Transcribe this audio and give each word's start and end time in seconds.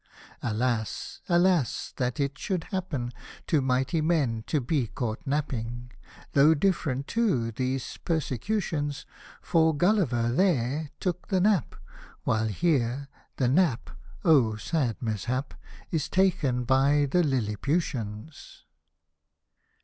Alas, 0.41 1.21
alas 1.29 1.93
I 1.93 1.93
that 1.97 2.19
it 2.19 2.35
should 2.35 2.63
happen 2.73 3.11
To 3.45 3.61
mighty 3.61 4.01
men 4.01 4.43
to 4.47 4.59
be 4.59 4.87
caught 4.87 5.21
napping!— 5.27 5.91
Though 6.33 6.55
different, 6.55 7.05
too, 7.05 7.51
these 7.51 7.97
persecutions; 7.97 9.05
For 9.43 9.75
Gulliver, 9.77 10.31
there^ 10.35 10.89
took 10.99 11.27
the 11.27 11.39
nap, 11.39 11.75
While, 12.23 12.47
here 12.47 13.09
the 13.37 13.45
Nap^ 13.45 13.95
oh 14.25 14.55
sad 14.55 14.97
mishap, 15.01 15.53
Is 15.91 16.09
taken 16.09 16.63
by 16.63 17.05
the 17.05 17.21
Lilliputians 17.21 18.65